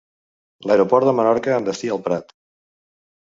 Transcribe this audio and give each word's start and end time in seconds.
L'aeroport 0.71 1.09
de 1.09 1.13
Menorca 1.17 1.53
amb 1.59 1.69
destí 1.69 1.93
el 1.97 2.03
Prat. 2.09 2.35